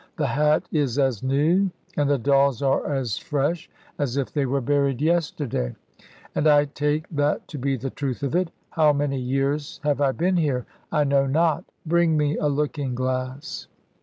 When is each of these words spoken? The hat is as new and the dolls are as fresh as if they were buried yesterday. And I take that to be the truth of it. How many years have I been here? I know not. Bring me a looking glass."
The 0.17 0.25
hat 0.25 0.63
is 0.71 0.97
as 0.97 1.21
new 1.21 1.69
and 1.95 2.09
the 2.09 2.17
dolls 2.17 2.63
are 2.63 2.91
as 2.91 3.19
fresh 3.19 3.69
as 3.99 4.17
if 4.17 4.33
they 4.33 4.47
were 4.47 4.59
buried 4.59 4.99
yesterday. 4.99 5.75
And 6.33 6.47
I 6.47 6.65
take 6.65 7.07
that 7.09 7.47
to 7.49 7.59
be 7.59 7.77
the 7.77 7.91
truth 7.91 8.23
of 8.23 8.33
it. 8.35 8.49
How 8.71 8.93
many 8.93 9.19
years 9.19 9.79
have 9.83 10.01
I 10.01 10.11
been 10.11 10.37
here? 10.37 10.65
I 10.91 11.03
know 11.03 11.27
not. 11.27 11.65
Bring 11.85 12.17
me 12.17 12.35
a 12.35 12.47
looking 12.47 12.95
glass." 12.95 13.67